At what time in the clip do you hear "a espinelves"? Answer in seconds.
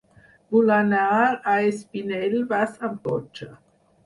1.19-2.75